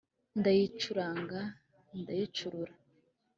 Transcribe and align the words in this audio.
Ndayicuranga 0.39 1.39
ndayicurura 1.99 2.73